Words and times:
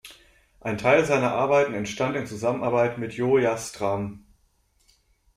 Ein 0.61 0.79
Teil 0.79 1.05
seiner 1.05 1.33
Arbeiten 1.35 1.75
entstand 1.75 2.15
in 2.15 2.25
Zusammenarbeit 2.25 2.97
mit 2.97 3.13
Jo 3.13 3.37
Jastram. 3.37 4.25